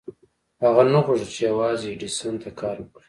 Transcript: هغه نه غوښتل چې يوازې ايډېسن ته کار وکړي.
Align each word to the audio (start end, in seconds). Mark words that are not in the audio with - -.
هغه 0.63 0.83
نه 0.93 0.99
غوښتل 1.05 1.29
چې 1.33 1.41
يوازې 1.49 1.85
ايډېسن 1.89 2.33
ته 2.43 2.49
کار 2.59 2.75
وکړي. 2.81 2.99